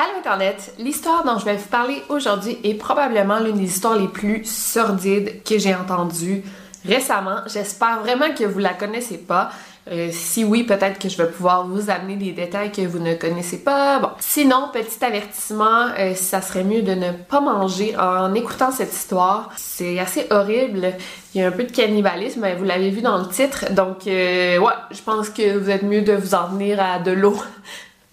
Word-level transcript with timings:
Allô 0.00 0.18
Internet, 0.18 0.74
l'histoire 0.78 1.24
dont 1.24 1.40
je 1.40 1.44
vais 1.44 1.56
vous 1.56 1.66
parler 1.66 2.00
aujourd'hui 2.08 2.56
est 2.62 2.74
probablement 2.74 3.40
l'une 3.40 3.56
des 3.56 3.64
histoires 3.64 3.98
les 3.98 4.06
plus 4.06 4.44
sordides 4.44 5.42
que 5.42 5.58
j'ai 5.58 5.74
entendues 5.74 6.44
récemment. 6.84 7.38
J'espère 7.52 7.98
vraiment 7.98 8.32
que 8.32 8.44
vous 8.44 8.60
la 8.60 8.74
connaissez 8.74 9.18
pas. 9.18 9.50
Euh, 9.90 10.10
si 10.12 10.44
oui, 10.44 10.62
peut-être 10.62 11.00
que 11.00 11.08
je 11.08 11.16
vais 11.16 11.28
pouvoir 11.28 11.66
vous 11.66 11.90
amener 11.90 12.14
des 12.14 12.30
détails 12.30 12.70
que 12.70 12.82
vous 12.82 13.00
ne 13.00 13.14
connaissez 13.14 13.58
pas. 13.58 13.98
Bon, 13.98 14.10
sinon, 14.20 14.68
petit 14.72 15.04
avertissement, 15.04 15.88
euh, 15.98 16.14
ça 16.14 16.42
serait 16.42 16.62
mieux 16.62 16.82
de 16.82 16.94
ne 16.94 17.10
pas 17.10 17.40
manger 17.40 17.96
en 17.98 18.32
écoutant 18.34 18.70
cette 18.70 18.92
histoire. 18.92 19.50
C'est 19.56 19.98
assez 19.98 20.28
horrible. 20.30 20.92
Il 21.34 21.40
y 21.40 21.44
a 21.44 21.48
un 21.48 21.50
peu 21.50 21.64
de 21.64 21.72
cannibalisme, 21.72 22.46
vous 22.56 22.64
l'avez 22.64 22.90
vu 22.90 23.00
dans 23.00 23.18
le 23.18 23.26
titre. 23.26 23.72
Donc, 23.72 24.06
euh, 24.06 24.58
ouais, 24.58 24.74
je 24.92 25.02
pense 25.02 25.30
que 25.30 25.58
vous 25.58 25.70
êtes 25.70 25.82
mieux 25.82 26.02
de 26.02 26.12
vous 26.12 26.36
en 26.36 26.50
tenir 26.50 26.80
à 26.80 27.00
de 27.00 27.10
l'eau. 27.10 27.36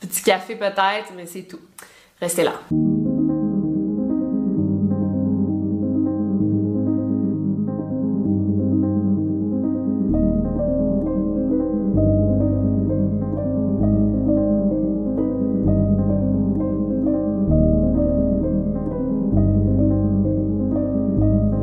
Petit 0.06 0.22
café 0.22 0.56
peut-être, 0.56 1.14
mais 1.16 1.26
c'est 1.26 1.44
tout. 1.44 1.60
Restez 2.22 2.44
là. 2.44 2.54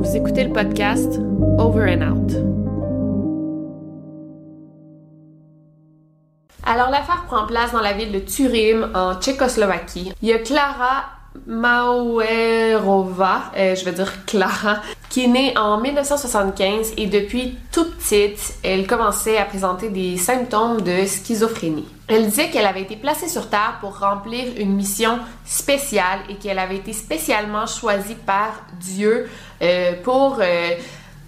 Vous 0.01 0.17
écoutez 0.17 0.45
le 0.45 0.53
podcast 0.53 1.21
Over 1.59 1.95
and 1.95 2.03
Out. 2.03 2.62
Alors 6.73 6.89
l'affaire 6.89 7.25
prend 7.27 7.45
place 7.47 7.73
dans 7.73 7.83
la 7.83 7.93
ville 7.93 8.13
de 8.13 8.19
Turim 8.19 8.93
en 8.95 9.21
Tchécoslovaquie. 9.21 10.15
Il 10.23 10.29
y 10.31 10.33
a 10.33 10.39
Clara 10.39 11.05
Mauerova, 11.47 13.43
euh, 13.55 13.77
je 13.77 13.85
veux 13.85 13.93
dire 13.93 14.25
Clara, 14.25 14.81
qui 15.11 15.25
est 15.25 15.29
née 15.29 15.53
en 15.59 15.79
1975 15.83 16.95
et 16.97 17.09
depuis 17.09 17.59
tout 17.73 17.85
petite, 17.91 18.55
elle 18.65 18.87
commençait 18.87 19.37
à 19.37 19.45
présenter 19.45 19.91
des 19.91 20.17
symptômes 20.17 20.81
de 20.81 21.05
schizophrénie. 21.05 21.87
Elle 22.09 22.25
disait 22.25 22.49
qu'elle 22.49 22.65
avait 22.65 22.81
été 22.81 22.97
placée 22.97 23.29
sur 23.29 23.51
Terre 23.51 23.77
pour 23.83 23.99
remplir 23.99 24.47
une 24.57 24.75
mission 24.75 25.19
spéciale 25.45 26.21
et 26.31 26.37
qu'elle 26.37 26.59
avait 26.59 26.77
été 26.77 26.95
spécialement 26.95 27.67
choisie 27.67 28.17
par 28.25 28.63
Dieu 28.81 29.29
euh, 29.61 29.93
pour 30.03 30.39
euh, 30.41 30.71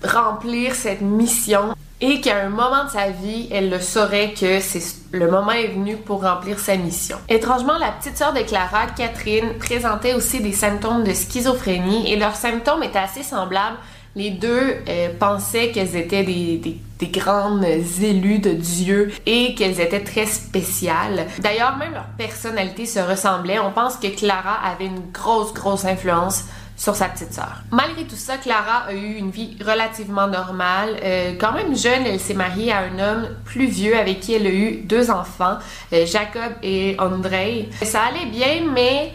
remplir 0.02 0.74
cette 0.74 1.02
mission 1.02 1.74
et 2.00 2.20
qu'à 2.20 2.38
un 2.38 2.48
moment 2.48 2.84
de 2.84 2.90
sa 2.90 3.10
vie, 3.10 3.48
elle 3.50 3.70
le 3.70 3.80
saurait 3.80 4.34
que 4.38 4.60
c'est 4.60 4.82
le 5.12 5.30
moment 5.30 5.52
est 5.52 5.68
venu 5.68 5.96
pour 5.96 6.22
remplir 6.22 6.58
sa 6.58 6.76
mission. 6.76 7.16
Étrangement, 7.28 7.78
la 7.78 7.92
petite 7.92 8.16
sœur 8.16 8.32
de 8.32 8.40
Clara, 8.40 8.86
Catherine, 8.96 9.54
présentait 9.58 10.14
aussi 10.14 10.40
des 10.40 10.52
symptômes 10.52 11.04
de 11.04 11.12
schizophrénie 11.12 12.12
et 12.12 12.16
leurs 12.16 12.34
symptômes 12.34 12.82
étaient 12.82 12.98
assez 12.98 13.22
semblables. 13.22 13.76
Les 14.16 14.30
deux 14.30 14.76
euh, 14.88 15.08
pensaient 15.18 15.70
qu'elles 15.70 15.96
étaient 15.96 16.22
des, 16.22 16.58
des, 16.58 16.78
des, 17.00 17.08
grandes 17.08 17.64
élues 17.64 18.38
de 18.38 18.52
Dieu 18.52 19.12
et 19.26 19.54
qu'elles 19.56 19.80
étaient 19.80 20.04
très 20.04 20.26
spéciales. 20.26 21.26
D'ailleurs, 21.40 21.76
même 21.78 21.92
leur 21.92 22.06
personnalité 22.16 22.86
se 22.86 23.00
ressemblait. 23.00 23.58
On 23.58 23.72
pense 23.72 23.96
que 23.96 24.06
Clara 24.06 24.54
avait 24.64 24.86
une 24.86 25.10
grosse, 25.12 25.52
grosse 25.52 25.84
influence 25.84 26.44
sur 26.76 26.94
sa 26.96 27.06
petite 27.06 27.32
sœur. 27.32 27.62
Malgré 27.70 28.04
tout 28.04 28.16
ça, 28.16 28.36
Clara 28.36 28.86
a 28.88 28.92
eu 28.92 29.14
une 29.14 29.30
vie 29.30 29.56
relativement 29.64 30.26
normale. 30.26 30.96
Euh, 31.02 31.32
quand 31.38 31.52
même 31.52 31.76
jeune, 31.76 32.06
elle 32.06 32.20
s'est 32.20 32.34
mariée 32.34 32.72
à 32.72 32.80
un 32.80 32.98
homme 32.98 33.28
plus 33.44 33.66
vieux 33.66 33.96
avec 33.96 34.20
qui 34.20 34.34
elle 34.34 34.46
a 34.46 34.50
eu 34.50 34.76
deux 34.84 35.10
enfants, 35.10 35.58
euh, 35.92 36.06
Jacob 36.06 36.52
et 36.62 36.96
Andrei. 36.98 37.68
Ça 37.82 38.00
allait 38.02 38.26
bien, 38.26 38.62
mais 38.72 39.12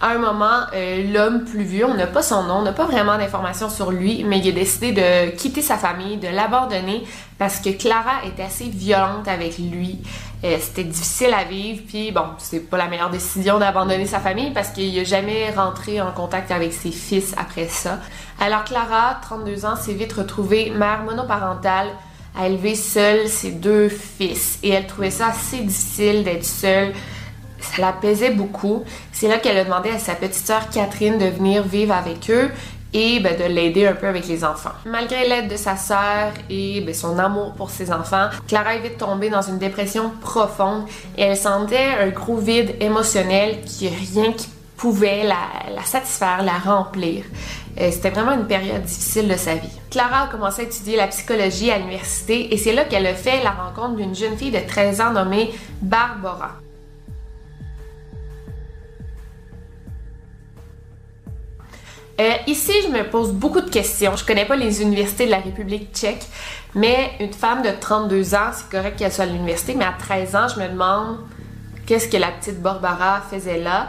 à 0.00 0.08
un 0.08 0.18
moment, 0.18 0.62
euh, 0.74 1.12
l'homme 1.12 1.44
plus 1.44 1.62
vieux, 1.62 1.86
on 1.86 1.94
n'a 1.94 2.08
pas 2.08 2.22
son 2.22 2.42
nom, 2.42 2.56
on 2.56 2.62
n'a 2.62 2.72
pas 2.72 2.86
vraiment 2.86 3.16
d'informations 3.18 3.70
sur 3.70 3.92
lui, 3.92 4.24
mais 4.24 4.40
il 4.40 4.48
a 4.48 4.52
décidé 4.52 4.90
de 4.90 5.30
quitter 5.36 5.62
sa 5.62 5.76
famille, 5.76 6.16
de 6.16 6.26
l'abandonner 6.26 7.04
parce 7.38 7.60
que 7.60 7.70
Clara 7.70 8.24
était 8.26 8.42
assez 8.42 8.64
violente 8.64 9.28
avec 9.28 9.58
lui. 9.58 9.98
Euh, 10.44 10.56
c'était 10.60 10.84
difficile 10.84 11.32
à 11.34 11.44
vivre, 11.44 11.82
puis 11.86 12.10
bon, 12.10 12.24
c'est 12.38 12.58
pas 12.60 12.76
la 12.76 12.88
meilleure 12.88 13.10
décision 13.10 13.58
d'abandonner 13.60 14.06
sa 14.06 14.18
famille 14.18 14.50
parce 14.50 14.70
qu'il 14.70 14.92
n'a 14.94 15.04
jamais 15.04 15.50
rentré 15.50 16.00
en 16.00 16.10
contact 16.10 16.50
avec 16.50 16.72
ses 16.72 16.90
fils 16.90 17.32
après 17.38 17.68
ça. 17.68 18.00
Alors 18.40 18.64
Clara, 18.64 19.20
32 19.22 19.66
ans, 19.66 19.76
s'est 19.76 19.94
vite 19.94 20.12
retrouvée 20.12 20.70
mère 20.70 21.04
monoparentale 21.04 21.88
à 22.36 22.48
élever 22.48 22.74
seule 22.74 23.28
ses 23.28 23.52
deux 23.52 23.88
fils 23.88 24.58
et 24.64 24.70
elle 24.70 24.86
trouvait 24.86 25.10
ça 25.10 25.28
assez 25.28 25.58
difficile 25.58 26.24
d'être 26.24 26.44
seule 26.44 26.92
ça 27.62 27.80
la 27.80 27.92
pesait 27.92 28.30
beaucoup. 28.30 28.84
C'est 29.12 29.28
là 29.28 29.38
qu'elle 29.38 29.56
a 29.56 29.64
demandé 29.64 29.90
à 29.90 29.98
sa 29.98 30.14
petite 30.14 30.46
sœur 30.46 30.68
Catherine 30.70 31.18
de 31.18 31.26
venir 31.26 31.62
vivre 31.62 31.94
avec 31.94 32.30
eux 32.30 32.50
et 32.92 33.20
ben, 33.20 33.36
de 33.36 33.44
l'aider 33.44 33.86
un 33.86 33.94
peu 33.94 34.06
avec 34.06 34.26
les 34.28 34.44
enfants. 34.44 34.72
Malgré 34.84 35.28
l'aide 35.28 35.48
de 35.48 35.56
sa 35.56 35.76
sœur 35.76 36.32
et 36.50 36.80
ben, 36.80 36.94
son 36.94 37.18
amour 37.18 37.52
pour 37.54 37.70
ses 37.70 37.92
enfants, 37.92 38.28
Clara 38.46 38.74
est 38.74 38.80
vite 38.80 38.98
tombée 38.98 39.30
dans 39.30 39.42
une 39.42 39.58
dépression 39.58 40.10
profonde 40.20 40.84
et 41.16 41.22
elle 41.22 41.36
sentait 41.36 41.94
un 42.00 42.08
gros 42.08 42.36
vide 42.36 42.74
émotionnel 42.80 43.60
qui 43.64 43.88
rien 43.88 44.32
qui 44.32 44.48
pouvait 44.76 45.22
la, 45.24 45.72
la 45.74 45.82
satisfaire, 45.82 46.42
la 46.42 46.58
remplir. 46.58 47.24
Euh, 47.80 47.90
c'était 47.90 48.10
vraiment 48.10 48.32
une 48.32 48.46
période 48.46 48.82
difficile 48.82 49.28
de 49.28 49.36
sa 49.36 49.54
vie. 49.54 49.70
Clara 49.90 50.24
a 50.24 50.26
commencé 50.26 50.62
à 50.62 50.64
étudier 50.64 50.96
la 50.96 51.06
psychologie 51.06 51.70
à 51.70 51.78
l'université 51.78 52.52
et 52.52 52.58
c'est 52.58 52.72
là 52.74 52.84
qu'elle 52.84 53.06
a 53.06 53.14
fait 53.14 53.42
la 53.42 53.52
rencontre 53.52 53.96
d'une 53.96 54.14
jeune 54.14 54.36
fille 54.36 54.50
de 54.50 54.58
13 54.58 55.00
ans 55.00 55.12
nommée 55.12 55.52
Barbara. 55.80 56.58
Euh, 62.22 62.34
ici, 62.46 62.72
je 62.84 62.88
me 62.88 63.02
pose 63.02 63.32
beaucoup 63.32 63.60
de 63.60 63.70
questions. 63.70 64.14
Je 64.14 64.24
connais 64.24 64.44
pas 64.44 64.54
les 64.54 64.80
universités 64.80 65.26
de 65.26 65.32
la 65.32 65.38
République 65.40 65.92
tchèque, 65.92 66.24
mais 66.72 67.10
une 67.18 67.32
femme 67.32 67.62
de 67.62 67.70
32 67.80 68.34
ans, 68.36 68.50
c'est 68.52 68.70
correct 68.70 68.96
qu'elle 68.96 69.10
soit 69.10 69.24
à 69.24 69.26
l'université, 69.26 69.74
mais 69.74 69.84
à 69.84 69.94
13 69.98 70.36
ans, 70.36 70.46
je 70.54 70.60
me 70.60 70.68
demande 70.68 71.16
qu'est-ce 71.84 72.06
que 72.06 72.16
la 72.16 72.28
petite 72.28 72.62
Barbara 72.62 73.22
faisait 73.28 73.58
là. 73.58 73.88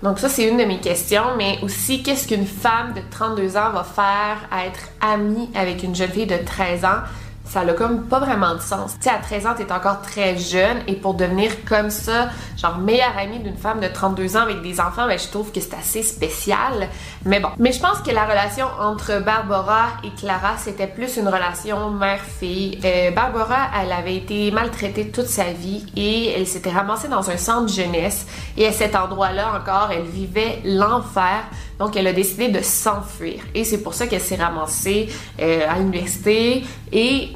Donc 0.00 0.20
ça, 0.20 0.28
c'est 0.28 0.46
une 0.46 0.58
de 0.58 0.64
mes 0.64 0.78
questions, 0.78 1.34
mais 1.36 1.58
aussi 1.62 2.04
qu'est-ce 2.04 2.28
qu'une 2.28 2.46
femme 2.46 2.92
de 2.94 3.00
32 3.10 3.56
ans 3.56 3.70
va 3.70 3.82
faire 3.82 4.46
à 4.52 4.66
être 4.66 4.88
amie 5.00 5.50
avec 5.52 5.82
une 5.82 5.96
jeune 5.96 6.10
fille 6.10 6.26
de 6.26 6.36
13 6.36 6.84
ans? 6.84 7.00
Ça 7.44 7.60
a 7.60 7.72
comme 7.72 8.04
pas 8.04 8.20
vraiment 8.20 8.54
de 8.54 8.60
sens. 8.60 8.94
Tu 8.94 9.08
sais, 9.08 9.10
à 9.10 9.18
13 9.18 9.46
ans, 9.46 9.54
t'es 9.56 9.70
encore 9.72 10.00
très 10.00 10.38
jeune 10.38 10.78
et 10.86 10.94
pour 10.94 11.14
devenir 11.14 11.50
comme 11.64 11.90
ça, 11.90 12.30
genre 12.56 12.78
meilleure 12.78 13.16
amie 13.18 13.40
d'une 13.40 13.56
femme 13.56 13.80
de 13.80 13.88
32 13.88 14.36
ans 14.36 14.40
avec 14.40 14.62
des 14.62 14.80
enfants, 14.80 15.06
ben, 15.06 15.18
je 15.18 15.28
trouve 15.28 15.52
que 15.52 15.60
c'est 15.60 15.74
assez 15.74 16.02
spécial. 16.02 16.88
Mais 17.24 17.40
bon. 17.40 17.48
Mais 17.58 17.72
je 17.72 17.80
pense 17.80 17.98
que 17.98 18.10
la 18.10 18.24
relation 18.24 18.66
entre 18.80 19.22
Barbara 19.22 19.88
et 20.04 20.10
Clara, 20.18 20.56
c'était 20.56 20.86
plus 20.86 21.16
une 21.16 21.28
relation 21.28 21.90
mère-fille. 21.90 22.78
Euh, 22.84 23.10
Barbara, 23.10 23.68
elle 23.80 23.92
avait 23.92 24.16
été 24.16 24.50
maltraitée 24.50 25.10
toute 25.10 25.26
sa 25.26 25.52
vie 25.52 25.84
et 25.96 26.32
elle 26.32 26.46
s'était 26.46 26.70
ramassée 26.70 27.08
dans 27.08 27.30
un 27.30 27.36
centre 27.36 27.72
jeunesse 27.72 28.26
et 28.56 28.66
à 28.66 28.72
cet 28.72 28.94
endroit-là 28.94 29.52
encore, 29.54 29.90
elle 29.92 30.04
vivait 30.04 30.60
l'enfer. 30.64 31.44
Donc, 31.82 31.96
elle 31.96 32.06
a 32.06 32.12
décidé 32.12 32.46
de 32.46 32.60
s'enfuir. 32.60 33.42
Et 33.56 33.64
c'est 33.64 33.82
pour 33.82 33.92
ça 33.92 34.06
qu'elle 34.06 34.20
s'est 34.20 34.36
ramassée 34.36 35.08
euh, 35.40 35.66
à 35.68 35.78
l'université. 35.78 36.62
Et 36.92 37.30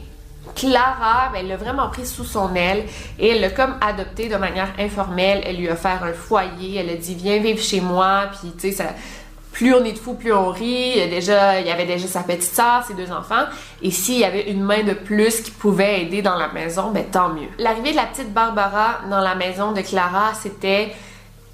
Clara, 0.55 1.31
ben, 1.33 1.41
elle 1.41 1.49
l'a 1.49 1.57
vraiment 1.57 1.89
pris 1.89 2.07
sous 2.07 2.23
son 2.23 2.55
aile 2.55 2.85
et 3.19 3.31
elle 3.31 3.41
l'a 3.41 3.51
comme 3.51 3.75
adopté 3.81 4.29
de 4.29 4.37
manière 4.37 4.69
informelle. 4.79 5.43
Elle 5.45 5.57
lui 5.57 5.69
a 5.69 5.73
offert 5.73 6.05
un 6.05 6.13
foyer. 6.13 6.77
Elle 6.77 6.91
a 6.91 6.95
dit 6.95 7.17
Viens 7.17 7.41
vivre 7.41 7.61
chez 7.61 7.81
moi. 7.81 8.27
Puis, 8.41 8.53
tu 8.57 8.73
sais, 8.73 8.87
plus 9.51 9.75
on 9.75 9.85
est 9.85 9.95
de 9.95 9.99
fou, 9.99 10.15
plus 10.15 10.33
on 10.33 10.51
rit. 10.51 10.95
Déjà, 11.11 11.59
il 11.59 11.67
y 11.67 11.71
avait 11.73 11.85
déjà 11.85 12.07
sa 12.07 12.21
petite 12.21 12.55
soeur, 12.55 12.85
ses 12.87 12.95
deux 12.95 13.11
enfants. 13.11 13.47
Et 13.83 13.91
s'il 13.91 14.21
y 14.21 14.25
avait 14.25 14.49
une 14.49 14.63
main 14.63 14.85
de 14.85 14.93
plus 14.93 15.41
qui 15.41 15.51
pouvait 15.51 16.03
aider 16.03 16.23
dans 16.23 16.37
la 16.37 16.53
maison, 16.53 16.93
ben 16.93 17.05
tant 17.11 17.31
mieux. 17.31 17.49
L'arrivée 17.59 17.91
de 17.91 17.97
la 17.97 18.07
petite 18.07 18.33
Barbara 18.33 19.01
dans 19.11 19.21
la 19.21 19.35
maison 19.35 19.73
de 19.73 19.81
Clara, 19.81 20.35
c'était 20.41 20.95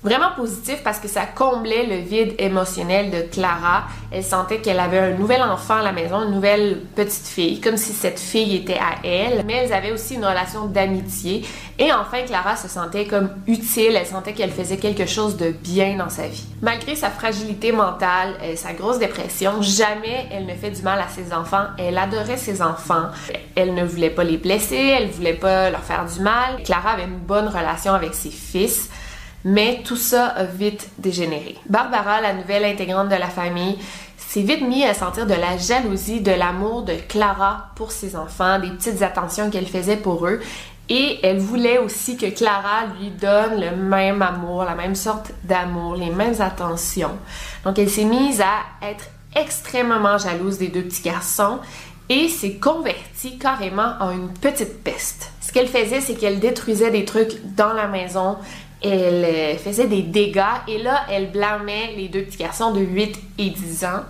vraiment 0.03 0.31
positif 0.37 0.83
parce 0.83 0.99
que 0.99 1.09
ça 1.09 1.23
comblait 1.27 1.87
le 1.87 1.97
vide 1.97 2.35
émotionnel 2.39 3.11
de 3.11 3.23
Clara. 3.23 3.85
Elle 4.11 4.25
sentait 4.25 4.59
qu'elle 4.59 4.81
avait 4.81 4.99
un 4.99 5.11
nouvel 5.13 5.43
enfant 5.43 5.77
à 5.77 5.83
la 5.83 5.93
maison, 5.93 6.23
une 6.25 6.35
nouvelle 6.35 6.81
petite 6.95 7.27
fille, 7.27 7.61
comme 7.61 7.77
si 7.77 7.93
cette 7.93 8.19
fille 8.19 8.57
était 8.57 8.79
à 8.79 9.07
elle. 9.07 9.45
Mais 9.47 9.55
elles 9.55 9.73
avaient 9.73 9.93
aussi 9.93 10.15
une 10.15 10.25
relation 10.25 10.67
d'amitié. 10.67 11.45
Et 11.79 11.93
enfin, 11.93 12.23
Clara 12.27 12.57
se 12.57 12.69
sentait 12.69 13.07
comme 13.07 13.31
utile. 13.47 13.97
Elle 13.97 14.07
sentait 14.07 14.33
qu'elle 14.33 14.51
faisait 14.51 14.77
quelque 14.77 15.07
chose 15.07 15.37
de 15.37 15.51
bien 15.51 15.97
dans 15.97 16.11
sa 16.11 16.27
vie. 16.27 16.45
Malgré 16.61 16.97
sa 16.97 17.11
fragilité 17.11 17.73
mentale, 17.73 18.35
et 18.45 18.57
sa 18.57 18.73
grosse 18.73 18.99
dépression, 18.99 19.63
jamais 19.63 20.29
elle 20.33 20.47
ne 20.47 20.55
fait 20.55 20.71
du 20.71 20.83
mal 20.83 21.01
à 21.01 21.09
ses 21.09 21.33
enfants. 21.33 21.65
Elle 21.79 21.97
adorait 21.97 22.37
ses 22.37 22.61
enfants. 22.61 23.07
Elle 23.55 23.75
ne 23.75 23.85
voulait 23.85 24.11
pas 24.11 24.25
les 24.25 24.37
blesser. 24.37 24.77
Elle 24.77 25.09
voulait 25.11 25.35
pas 25.35 25.71
leur 25.71 25.83
faire 25.83 26.07
du 26.07 26.21
mal. 26.21 26.63
Clara 26.65 26.91
avait 26.91 27.05
une 27.05 27.19
bonne 27.19 27.49
relation 27.49 27.95
avec 27.95 28.15
ses 28.15 28.31
fils. 28.31 28.91
Mais 29.45 29.83
tout 29.85 29.97
ça 29.97 30.27
a 30.27 30.45
vite 30.45 30.91
dégénéré. 30.99 31.57
Barbara, 31.69 32.21
la 32.21 32.33
nouvelle 32.33 32.65
intégrante 32.65 33.09
de 33.09 33.17
la 33.17 33.29
famille, 33.29 33.77
s'est 34.17 34.43
vite 34.43 34.63
mise 34.63 34.85
à 34.85 34.95
sentir 34.95 35.27
de 35.27 35.35
la 35.35 35.59
jalousie, 35.59 36.21
de 36.21 36.33
l'amour 36.33 36.83
de 36.83 36.95
Clara 37.09 37.71
pour 37.75 37.93
ses 37.93 38.17
enfants, 38.17 38.59
des 38.59 38.71
petites 38.71 39.03
attentions 39.03 39.51
qu'elle 39.51 39.67
faisait 39.67 39.97
pour 39.97 40.27
eux. 40.27 40.41
Et 40.89 41.19
elle 41.23 41.39
voulait 41.39 41.79
aussi 41.79 42.17
que 42.17 42.27
Clara 42.27 42.87
lui 42.99 43.11
donne 43.11 43.61
le 43.61 43.77
même 43.77 44.23
amour, 44.23 44.65
la 44.65 44.75
même 44.75 44.95
sorte 44.95 45.33
d'amour, 45.45 45.97
les 45.97 46.11
mêmes 46.11 46.41
attentions. 46.41 47.17
Donc 47.65 47.79
elle 47.79 47.91
s'est 47.91 48.05
mise 48.05 48.41
à 48.41 48.87
être 48.87 49.05
extrêmement 49.35 50.19
jalouse 50.19 50.59
des 50.59 50.69
deux 50.69 50.83
petits 50.83 51.03
garçons 51.03 51.59
et 52.09 52.29
s'est 52.29 52.55
convertie 52.55 53.39
carrément 53.39 53.95
en 54.01 54.11
une 54.11 54.33
petite 54.33 54.83
peste. 54.83 55.31
Ce 55.41 55.53
qu'elle 55.53 55.69
faisait, 55.69 56.01
c'est 56.01 56.15
qu'elle 56.15 56.41
détruisait 56.41 56.91
des 56.91 57.05
trucs 57.05 57.39
dans 57.57 57.73
la 57.73 57.87
maison, 57.87 58.37
elle 58.83 59.25
euh, 59.25 59.57
faisait 59.57 59.87
des 59.87 60.03
dégâts 60.03 60.43
et 60.69 60.79
là, 60.79 61.03
elle 61.11 61.31
blâmait 61.31 61.95
les 61.97 62.09
deux 62.09 62.23
petits 62.23 62.39
garçons 62.39 62.73
de 62.73 62.81
8 62.81 63.19
et 63.39 63.51
10 63.51 63.85
ans. 63.85 64.03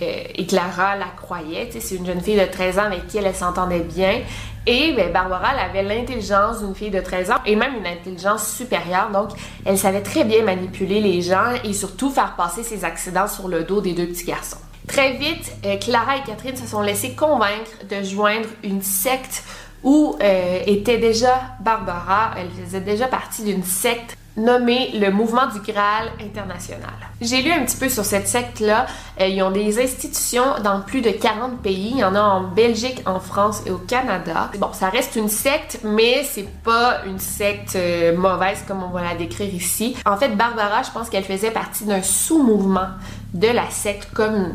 Euh, 0.00 0.24
et 0.34 0.46
Clara 0.46 0.96
la 0.96 1.06
croyait, 1.16 1.68
c'est 1.70 1.94
une 1.94 2.06
jeune 2.06 2.20
fille 2.20 2.38
de 2.38 2.44
13 2.44 2.78
ans 2.78 2.84
avec 2.84 3.06
qui 3.06 3.18
elle, 3.18 3.34
s'entendait 3.34 3.80
bien. 3.80 4.20
Et 4.66 4.92
ben, 4.92 5.12
Barbara, 5.12 5.50
elle 5.54 5.70
avait 5.70 5.82
l'intelligence 5.82 6.60
d'une 6.60 6.74
fille 6.74 6.90
de 6.90 7.00
13 7.00 7.30
ans 7.30 7.38
et 7.46 7.56
même 7.56 7.74
une 7.76 7.86
intelligence 7.86 8.48
supérieure. 8.56 9.10
Donc, 9.12 9.30
elle 9.64 9.78
savait 9.78 10.02
très 10.02 10.24
bien 10.24 10.42
manipuler 10.42 11.00
les 11.00 11.20
gens 11.20 11.52
et 11.64 11.72
surtout 11.72 12.10
faire 12.10 12.34
passer 12.36 12.62
ses 12.62 12.84
accidents 12.84 13.28
sur 13.28 13.48
le 13.48 13.64
dos 13.64 13.80
des 13.80 13.92
deux 13.92 14.06
petits 14.06 14.24
garçons. 14.24 14.58
Très 14.88 15.12
vite, 15.14 15.52
euh, 15.64 15.76
Clara 15.76 16.16
et 16.16 16.22
Catherine 16.22 16.56
se 16.56 16.66
sont 16.66 16.82
laissées 16.82 17.14
convaincre 17.14 17.70
de 17.88 18.02
joindre 18.02 18.48
une 18.64 18.82
secte 18.82 19.44
où 19.82 20.16
euh, 20.22 20.62
était 20.66 20.98
déjà 20.98 21.40
Barbara. 21.60 22.32
Elle 22.36 22.50
faisait 22.64 22.80
déjà 22.80 23.06
partie 23.06 23.44
d'une 23.44 23.64
secte 23.64 24.16
nommée 24.36 24.92
le 24.94 25.10
Mouvement 25.10 25.46
du 25.46 25.60
Graal 25.60 26.08
International. 26.20 26.90
J'ai 27.20 27.42
lu 27.42 27.52
un 27.52 27.64
petit 27.64 27.76
peu 27.76 27.88
sur 27.88 28.04
cette 28.04 28.26
secte-là. 28.26 28.86
Euh, 29.20 29.26
ils 29.26 29.42
ont 29.42 29.50
des 29.50 29.80
institutions 29.80 30.58
dans 30.64 30.80
plus 30.80 31.02
de 31.02 31.10
40 31.10 31.60
pays. 31.60 31.90
Il 31.92 31.98
y 31.98 32.04
en 32.04 32.14
a 32.14 32.20
en 32.20 32.42
Belgique, 32.42 33.02
en 33.04 33.20
France 33.20 33.62
et 33.66 33.70
au 33.70 33.78
Canada. 33.78 34.50
Bon, 34.58 34.72
ça 34.72 34.88
reste 34.88 35.16
une 35.16 35.28
secte, 35.28 35.80
mais 35.84 36.24
c'est 36.24 36.48
pas 36.62 37.02
une 37.06 37.18
secte 37.18 37.76
euh, 37.76 38.16
mauvaise 38.16 38.64
comme 38.66 38.82
on 38.82 38.88
va 38.88 39.02
la 39.02 39.14
décrire 39.14 39.52
ici. 39.52 39.96
En 40.06 40.16
fait, 40.16 40.30
Barbara, 40.30 40.82
je 40.82 40.90
pense 40.90 41.10
qu'elle 41.10 41.24
faisait 41.24 41.50
partie 41.50 41.84
d'un 41.84 42.02
sous-mouvement 42.02 42.88
de 43.34 43.48
la 43.48 43.68
secte 43.70 44.08
comme 44.14 44.52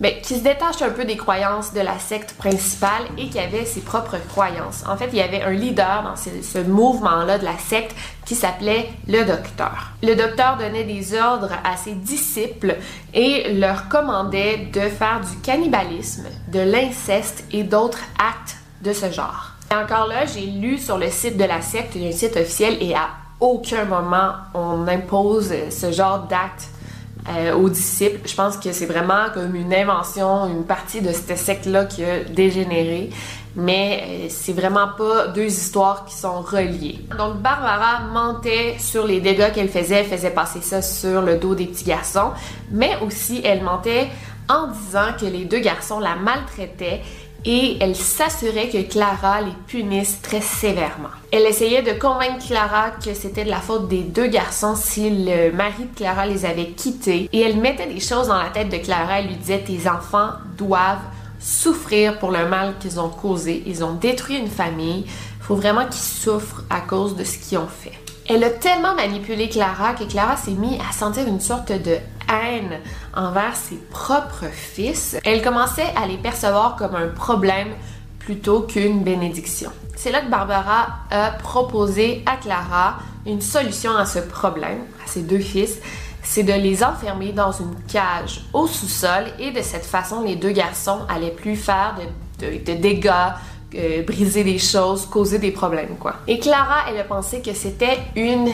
ben, 0.00 0.14
qui 0.22 0.38
se 0.38 0.42
détache 0.42 0.80
un 0.80 0.90
peu 0.90 1.04
des 1.04 1.18
croyances 1.18 1.74
de 1.74 1.80
la 1.80 1.98
secte 1.98 2.32
principale 2.32 3.02
et 3.18 3.28
qui 3.28 3.38
avait 3.38 3.66
ses 3.66 3.82
propres 3.82 4.16
croyances. 4.28 4.82
En 4.88 4.96
fait, 4.96 5.08
il 5.12 5.18
y 5.18 5.20
avait 5.20 5.42
un 5.42 5.50
leader 5.50 6.02
dans 6.02 6.16
ce, 6.16 6.58
mouvement-là 6.58 7.38
de 7.38 7.44
la 7.44 7.58
secte 7.58 7.94
qui 8.24 8.34
s'appelait 8.34 8.88
le 9.06 9.24
docteur. 9.24 9.90
Le 10.02 10.14
docteur 10.14 10.56
donnait 10.56 10.84
des 10.84 11.18
ordres 11.18 11.52
à 11.64 11.76
ses 11.76 11.92
disciples 11.92 12.76
et 13.12 13.52
leur 13.52 13.88
commandait 13.88 14.68
de 14.72 14.80
faire 14.80 15.20
du 15.20 15.38
cannibalisme, 15.40 16.26
de 16.48 16.60
l'inceste 16.60 17.44
et 17.52 17.62
d'autres 17.62 18.00
actes 18.18 18.56
de 18.82 18.94
ce 18.94 19.10
genre. 19.10 19.52
Et 19.70 19.74
encore 19.74 20.06
là, 20.06 20.24
j'ai 20.24 20.46
lu 20.46 20.78
sur 20.78 20.96
le 20.96 21.10
site 21.10 21.36
de 21.36 21.44
la 21.44 21.60
secte, 21.60 21.94
il 21.94 22.04
y 22.04 22.06
a 22.06 22.08
un 22.08 22.12
site 22.12 22.36
officiel 22.36 22.78
et 22.80 22.94
à 22.94 23.08
aucun 23.38 23.84
moment 23.84 24.32
on 24.54 24.86
impose 24.88 25.52
ce 25.70 25.92
genre 25.92 26.20
d'actes 26.20 26.68
euh, 27.28 27.54
aux 27.54 27.68
disciples. 27.68 28.26
Je 28.26 28.34
pense 28.34 28.56
que 28.56 28.72
c'est 28.72 28.86
vraiment 28.86 29.26
comme 29.34 29.54
une 29.54 29.74
invention, 29.74 30.46
une 30.46 30.64
partie 30.64 31.02
de 31.02 31.12
cette 31.12 31.36
secte-là 31.36 31.84
qui 31.84 32.04
a 32.04 32.24
dégénéré. 32.24 33.10
Mais 33.56 34.02
euh, 34.02 34.26
c'est 34.30 34.52
vraiment 34.52 34.88
pas 34.96 35.26
deux 35.28 35.46
histoires 35.46 36.04
qui 36.04 36.14
sont 36.14 36.40
reliées. 36.40 37.00
Donc 37.18 37.36
Barbara 37.38 38.00
mentait 38.12 38.76
sur 38.78 39.06
les 39.06 39.20
dégâts 39.20 39.52
qu'elle 39.52 39.68
faisait, 39.68 39.96
elle 39.96 40.06
faisait 40.06 40.30
passer 40.30 40.60
ça 40.60 40.82
sur 40.82 41.20
le 41.20 41.36
dos 41.36 41.54
des 41.54 41.66
petits 41.66 41.84
garçons, 41.84 42.30
mais 42.70 42.92
aussi 43.04 43.40
elle 43.44 43.62
mentait 43.62 44.08
en 44.48 44.68
disant 44.68 45.12
que 45.18 45.26
les 45.26 45.44
deux 45.44 45.60
garçons 45.60 45.98
la 45.98 46.16
maltraitaient 46.16 47.02
et 47.44 47.78
elle 47.80 47.96
s'assurait 47.96 48.68
que 48.68 48.82
Clara 48.82 49.40
les 49.40 49.52
punisse 49.66 50.20
très 50.22 50.40
sévèrement. 50.40 51.08
Elle 51.32 51.46
essayait 51.46 51.82
de 51.82 51.98
convaincre 51.98 52.46
Clara 52.46 52.90
que 52.90 53.14
c'était 53.14 53.44
de 53.44 53.50
la 53.50 53.60
faute 53.60 53.88
des 53.88 54.02
deux 54.02 54.26
garçons 54.26 54.74
si 54.76 55.10
le 55.10 55.50
mari 55.52 55.84
de 55.92 55.96
Clara 55.96 56.26
les 56.26 56.44
avait 56.44 56.70
quittés 56.70 57.28
et 57.32 57.40
elle 57.40 57.56
mettait 57.56 57.86
des 57.86 58.00
choses 58.00 58.28
dans 58.28 58.38
la 58.38 58.50
tête 58.50 58.68
de 58.68 58.78
Clara, 58.78 59.20
elle 59.20 59.28
lui 59.28 59.36
disait 59.36 59.60
tes 59.60 59.88
enfants 59.88 60.30
doivent 60.56 60.98
souffrir 61.38 62.18
pour 62.18 62.30
le 62.30 62.46
mal 62.46 62.74
qu'ils 62.78 63.00
ont 63.00 63.08
causé, 63.08 63.62
ils 63.66 63.82
ont 63.82 63.94
détruit 63.94 64.36
une 64.36 64.50
famille, 64.50 65.04
il 65.06 65.42
faut 65.42 65.56
vraiment 65.56 65.84
qu'ils 65.86 65.94
souffrent 65.94 66.64
à 66.68 66.80
cause 66.80 67.16
de 67.16 67.24
ce 67.24 67.38
qu'ils 67.38 67.58
ont 67.58 67.66
fait. 67.66 67.92
Elle 68.28 68.44
a 68.44 68.50
tellement 68.50 68.94
manipulé 68.94 69.48
Clara 69.48 69.94
que 69.94 70.04
Clara 70.04 70.36
s'est 70.36 70.52
mise 70.52 70.78
à 70.88 70.92
sentir 70.92 71.26
une 71.26 71.40
sorte 71.40 71.72
de 71.72 71.96
haine 72.30 72.80
envers 73.14 73.56
ses 73.56 73.76
propres 73.76 74.46
fils. 74.52 75.16
Elle 75.24 75.42
commençait 75.42 75.92
à 75.96 76.06
les 76.06 76.16
percevoir 76.16 76.76
comme 76.76 76.94
un 76.94 77.08
problème 77.08 77.68
plutôt 78.18 78.60
qu'une 78.60 79.02
bénédiction. 79.02 79.70
C'est 79.96 80.12
là 80.12 80.20
que 80.20 80.30
Barbara 80.30 81.00
a 81.10 81.30
proposé 81.32 82.22
à 82.26 82.36
Clara 82.36 82.98
une 83.26 83.40
solution 83.40 83.96
à 83.96 84.06
ce 84.06 84.18
problème, 84.18 84.78
à 85.04 85.08
ses 85.08 85.22
deux 85.22 85.40
fils, 85.40 85.78
c'est 86.22 86.42
de 86.42 86.52
les 86.52 86.84
enfermer 86.84 87.32
dans 87.32 87.52
une 87.52 87.74
cage 87.90 88.42
au 88.52 88.66
sous-sol 88.66 89.24
et 89.38 89.50
de 89.50 89.62
cette 89.62 89.84
façon, 89.84 90.22
les 90.22 90.36
deux 90.36 90.52
garçons 90.52 91.00
allaient 91.08 91.30
plus 91.30 91.56
faire 91.56 91.96
de, 92.38 92.74
dégâts, 92.74 93.10
euh, 93.74 94.02
briser 94.02 94.44
des 94.44 94.58
choses, 94.58 95.06
causer 95.06 95.38
des 95.38 95.50
problèmes, 95.50 95.96
quoi. 95.98 96.16
Et 96.26 96.38
Clara, 96.38 96.84
elle 96.88 96.98
a 96.98 97.04
pensé 97.04 97.40
que 97.40 97.52
c'était 97.52 97.98
une 98.16 98.48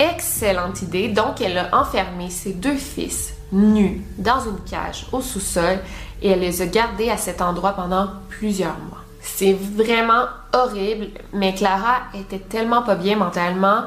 excellente 0.00 0.82
idée, 0.82 1.08
donc 1.08 1.40
elle 1.40 1.58
a 1.58 1.68
enfermé 1.72 2.30
ses 2.30 2.52
deux 2.52 2.76
fils 2.76 3.34
nus 3.52 4.02
dans 4.18 4.40
une 4.40 4.60
cage 4.68 5.06
au 5.12 5.20
sous-sol 5.20 5.78
et 6.22 6.30
elle 6.30 6.40
les 6.40 6.62
a 6.62 6.66
gardés 6.66 7.10
à 7.10 7.16
cet 7.16 7.42
endroit 7.42 7.72
pendant 7.72 8.08
plusieurs 8.28 8.78
mois. 8.88 8.98
C'est 9.20 9.52
vraiment 9.52 10.24
horrible, 10.52 11.08
mais 11.32 11.54
Clara 11.54 11.98
était 12.14 12.38
tellement 12.38 12.82
pas 12.82 12.94
bien 12.94 13.16
mentalement. 13.16 13.82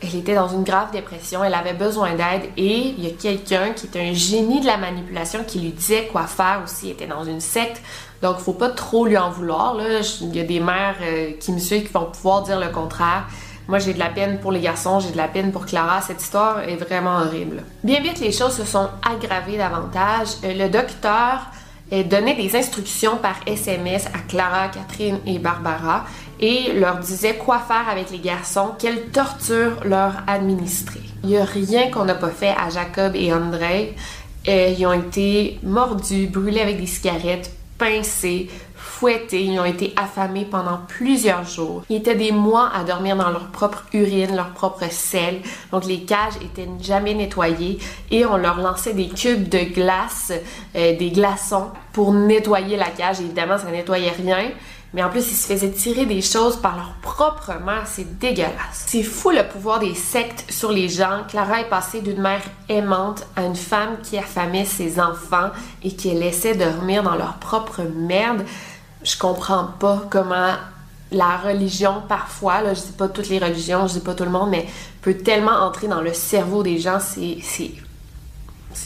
Elle 0.00 0.16
était 0.16 0.34
dans 0.34 0.48
une 0.48 0.64
grave 0.64 0.90
dépression, 0.90 1.44
elle 1.44 1.54
avait 1.54 1.74
besoin 1.74 2.10
d'aide 2.14 2.50
et 2.56 2.88
il 2.88 3.04
y 3.04 3.06
a 3.06 3.14
quelqu'un 3.14 3.72
qui 3.72 3.86
est 3.86 4.10
un 4.10 4.12
génie 4.12 4.60
de 4.60 4.66
la 4.66 4.76
manipulation 4.76 5.44
qui 5.46 5.60
lui 5.60 5.70
disait 5.70 6.08
quoi 6.12 6.26
faire 6.26 6.60
aussi. 6.64 6.86
Elle 6.86 6.92
était 6.92 7.06
dans 7.06 7.24
une 7.24 7.40
secte, 7.40 7.80
donc, 8.24 8.38
faut 8.38 8.54
pas 8.54 8.70
trop 8.70 9.04
lui 9.04 9.18
en 9.18 9.28
vouloir. 9.28 9.76
Il 10.22 10.34
y 10.34 10.40
a 10.40 10.44
des 10.44 10.58
mères 10.58 10.96
euh, 11.02 11.32
qui 11.38 11.52
me 11.52 11.58
suivent 11.58 11.82
qui 11.86 11.92
vont 11.92 12.06
pouvoir 12.06 12.42
dire 12.42 12.58
le 12.58 12.70
contraire. 12.70 13.26
Moi, 13.68 13.78
j'ai 13.78 13.94
de 13.94 13.98
la 13.98 14.10
peine 14.10 14.38
pour 14.40 14.52
les 14.52 14.60
garçons, 14.60 15.00
j'ai 15.00 15.10
de 15.10 15.16
la 15.16 15.28
peine 15.28 15.50
pour 15.50 15.64
Clara. 15.66 16.00
Cette 16.00 16.22
histoire 16.22 16.60
est 16.60 16.76
vraiment 16.76 17.18
horrible. 17.20 17.62
Bien 17.82 18.00
vite, 18.00 18.20
les 18.20 18.32
choses 18.32 18.54
se 18.54 18.64
sont 18.64 18.88
aggravées 19.08 19.56
davantage. 19.56 20.28
Euh, 20.44 20.54
le 20.54 20.68
docteur 20.68 21.46
Elle 21.90 22.08
donnait 22.08 22.34
des 22.34 22.56
instructions 22.56 23.16
par 23.18 23.36
SMS 23.46 24.06
à 24.06 24.18
Clara, 24.28 24.68
Catherine 24.68 25.18
et 25.26 25.38
Barbara 25.38 26.04
et 26.40 26.72
leur 26.72 26.98
disait 26.98 27.36
quoi 27.36 27.58
faire 27.58 27.88
avec 27.88 28.10
les 28.10 28.18
garçons, 28.18 28.72
quelle 28.78 29.06
torture 29.10 29.76
leur 29.84 30.22
administrer. 30.26 31.00
Il 31.22 31.30
n'y 31.30 31.36
a 31.38 31.44
rien 31.44 31.90
qu'on 31.90 32.04
n'a 32.04 32.14
pas 32.14 32.30
fait 32.30 32.54
à 32.58 32.70
Jacob 32.70 33.14
et 33.14 33.32
André. 33.32 33.94
Euh, 34.48 34.74
ils 34.76 34.86
ont 34.86 34.92
été 34.92 35.58
mordus, 35.62 36.26
brûlés 36.26 36.60
avec 36.60 36.78
des 36.78 36.86
cigarettes, 36.86 37.50
pincés, 37.78 38.50
fouettés, 38.84 39.42
ils 39.42 39.58
ont 39.58 39.64
été 39.64 39.92
affamés 39.96 40.44
pendant 40.44 40.78
plusieurs 40.86 41.44
jours. 41.44 41.82
Ils 41.88 41.96
étaient 41.96 42.14
des 42.14 42.32
mois 42.32 42.70
à 42.72 42.84
dormir 42.84 43.16
dans 43.16 43.30
leur 43.30 43.48
propre 43.48 43.84
urine, 43.92 44.36
leur 44.36 44.50
propre 44.50 44.84
sel. 44.90 45.40
Donc 45.72 45.86
les 45.86 46.02
cages 46.02 46.36
étaient 46.42 46.68
jamais 46.80 47.14
nettoyées 47.14 47.78
et 48.10 48.26
on 48.26 48.36
leur 48.36 48.58
lançait 48.58 48.92
des 48.92 49.08
cubes 49.08 49.48
de 49.48 49.60
glace, 49.74 50.32
euh, 50.76 50.96
des 50.96 51.10
glaçons 51.10 51.70
pour 51.92 52.12
nettoyer 52.12 52.76
la 52.76 52.90
cage. 52.90 53.20
Évidemment, 53.20 53.58
ça 53.58 53.70
nettoyait 53.70 54.10
rien. 54.10 54.50
Mais 54.92 55.02
en 55.02 55.10
plus, 55.10 55.28
ils 55.28 55.34
se 55.34 55.48
faisaient 55.48 55.72
tirer 55.72 56.06
des 56.06 56.22
choses 56.22 56.56
par 56.56 56.76
leur 56.76 56.94
propre 57.02 57.52
mère. 57.64 57.82
C'est 57.86 58.18
dégueulasse. 58.20 58.84
C'est 58.86 59.02
fou 59.02 59.30
le 59.30 59.42
pouvoir 59.42 59.80
des 59.80 59.94
sectes 59.94 60.44
sur 60.50 60.70
les 60.70 60.88
gens. 60.88 61.24
Clara 61.28 61.62
est 61.62 61.68
passée 61.68 62.00
d'une 62.00 62.20
mère 62.20 62.42
aimante 62.68 63.26
à 63.34 63.42
une 63.42 63.56
femme 63.56 63.96
qui 64.04 64.16
affamait 64.18 64.64
ses 64.64 65.00
enfants 65.00 65.50
et 65.82 65.90
qui 65.90 66.10
les 66.10 66.20
laissait 66.20 66.54
dormir 66.54 67.02
dans 67.02 67.16
leur 67.16 67.38
propre 67.38 67.82
merde 67.82 68.44
je 69.04 69.18
comprends 69.18 69.68
pas 69.78 70.02
comment 70.10 70.54
la 71.12 71.36
religion, 71.36 72.02
parfois, 72.08 72.60
là, 72.62 72.74
je 72.74 72.80
dis 72.80 72.92
pas 72.92 73.08
toutes 73.08 73.28
les 73.28 73.38
religions, 73.38 73.86
je 73.86 73.94
dis 73.94 74.00
pas 74.00 74.14
tout 74.14 74.24
le 74.24 74.30
monde, 74.30 74.50
mais 74.50 74.66
peut 75.00 75.14
tellement 75.14 75.52
entrer 75.52 75.86
dans 75.86 76.00
le 76.00 76.12
cerveau 76.12 76.62
des 76.62 76.78
gens, 76.78 76.98
c'est, 76.98 77.38
c'est, 77.42 77.72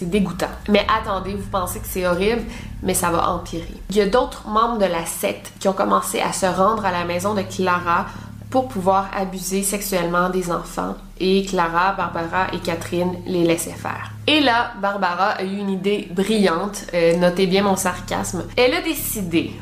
dégoûtant. 0.03 0.51
Mais 0.69 0.87
attendez, 0.89 1.35
vous 1.35 1.49
pensez 1.51 1.81
que 1.81 1.87
c'est 1.87 2.07
horrible, 2.07 2.43
mais 2.83 2.95
ça 2.95 3.11
va 3.11 3.31
empirer. 3.31 3.73
Il 3.91 3.97
y 3.97 4.01
a 4.01 4.07
d'autres 4.07 4.47
membres 4.47 4.79
de 4.79 4.85
la 4.85 5.07
secte 5.07 5.53
qui 5.59 5.69
ont 5.69 5.73
commencé 5.73 6.21
à 6.21 6.33
se 6.33 6.47
rendre 6.47 6.85
à 6.85 6.93
la 6.93 7.05
maison 7.05 7.35
de 7.35 7.43
Clara 7.43 8.07
pour 8.51 8.69
pouvoir 8.69 9.11
abuser 9.17 9.63
sexuellement 9.63 10.31
des 10.31 10.51
enfants. 10.51 10.95
Et 11.21 11.45
Clara, 11.45 11.95
Barbara 11.95 12.47
et 12.53 12.59
Catherine 12.59 13.15
les 13.27 13.45
laissaient 13.45 13.71
faire. 13.71 14.13
Et 14.27 14.41
là, 14.41 14.73
Barbara 14.81 15.31
a 15.31 15.43
eu 15.43 15.57
une 15.57 15.71
idée 15.71 16.09
brillante, 16.13 16.85
euh, 16.95 17.17
notez 17.17 17.47
bien 17.47 17.63
mon 17.63 17.77
sarcasme. 17.77 18.45
Elle 18.57 18.75
a 18.75 18.83
décidé 18.83 19.53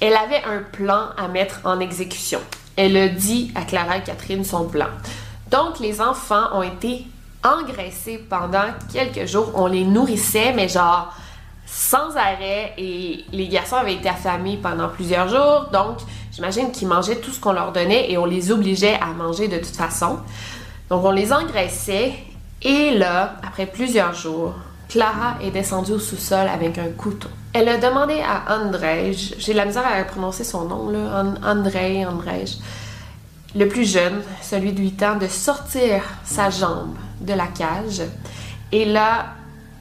elle 0.00 0.14
avait 0.14 0.42
un 0.44 0.62
plan 0.72 1.08
à 1.16 1.28
mettre 1.28 1.60
en 1.64 1.80
exécution. 1.80 2.40
Elle 2.76 2.96
a 2.96 3.08
dit 3.08 3.52
à 3.54 3.62
Clara 3.62 3.98
et 3.98 4.02
Catherine 4.02 4.44
son 4.44 4.68
plan. 4.68 4.88
Donc, 5.50 5.78
les 5.78 6.00
enfants 6.00 6.48
ont 6.52 6.62
été 6.62 7.06
engraissés 7.44 8.18
pendant 8.28 8.64
quelques 8.92 9.26
jours. 9.26 9.52
On 9.54 9.66
les 9.66 9.84
nourrissait, 9.84 10.52
mais 10.52 10.68
genre 10.68 11.14
sans 11.66 12.16
arrêt. 12.16 12.74
Et 12.78 13.24
les 13.32 13.48
garçons 13.48 13.76
avaient 13.76 13.94
été 13.94 14.08
affamés 14.08 14.58
pendant 14.60 14.88
plusieurs 14.88 15.28
jours. 15.28 15.68
Donc, 15.72 15.98
j'imagine 16.32 16.72
qu'ils 16.72 16.88
mangeaient 16.88 17.20
tout 17.20 17.30
ce 17.30 17.40
qu'on 17.40 17.52
leur 17.52 17.72
donnait 17.72 18.10
et 18.10 18.18
on 18.18 18.24
les 18.24 18.50
obligeait 18.50 18.98
à 19.00 19.06
manger 19.06 19.48
de 19.48 19.58
toute 19.58 19.76
façon. 19.76 20.18
Donc, 20.90 21.04
on 21.04 21.10
les 21.10 21.32
engraissait. 21.32 22.14
Et 22.62 22.92
là, 22.92 23.36
après 23.46 23.66
plusieurs 23.66 24.14
jours, 24.14 24.54
Clara 24.88 25.36
est 25.42 25.50
descendue 25.50 25.92
au 25.92 25.98
sous-sol 25.98 26.48
avec 26.48 26.78
un 26.78 26.88
couteau. 26.88 27.28
Elle 27.52 27.68
a 27.68 27.78
demandé 27.78 28.20
à 28.20 28.58
André, 28.58 29.12
j'ai 29.12 29.52
la 29.52 29.64
misère 29.64 29.86
à 29.86 30.02
prononcer 30.04 30.44
son 30.44 30.64
nom, 30.64 30.90
là, 30.90 31.24
André, 31.44 32.04
André, 32.04 32.44
le 33.56 33.68
plus 33.68 33.90
jeune, 33.90 34.22
celui 34.42 34.72
de 34.72 34.80
8 34.80 35.02
ans, 35.04 35.16
de 35.16 35.28
sortir 35.28 36.02
sa 36.24 36.50
jambe 36.50 36.96
de 37.20 37.32
la 37.32 37.46
cage 37.46 38.02
et 38.72 38.84
là, 38.84 39.26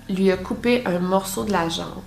lui 0.09 0.31
a 0.31 0.37
coupé 0.37 0.83
un 0.85 0.99
morceau 0.99 1.43
de 1.43 1.51
la 1.51 1.69
jambe 1.69 2.03